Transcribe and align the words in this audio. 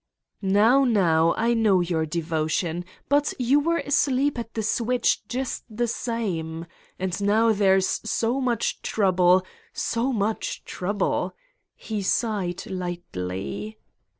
"Now, 0.41 0.83
now, 0.83 1.35
I 1.37 1.53
know 1.53 1.79
your 1.79 2.07
devotion, 2.07 2.85
but 3.07 3.35
you 3.37 3.59
were 3.59 3.77
asleep 3.85 4.39
at 4.39 4.55
the 4.55 4.63
switch 4.63 5.21
just 5.27 5.63
the 5.69 5.85
same? 5.87 6.65
And 6.97 7.21
now 7.21 7.53
there 7.53 7.75
is 7.75 7.87
so 8.03 8.41
much 8.41 8.81
trouble, 8.81 9.45
so 9.73 10.11
much 10.11 10.65
trouble!" 10.65 11.35
he 11.75 12.01
sighed 12.01 12.65
lightly. 12.65 13.77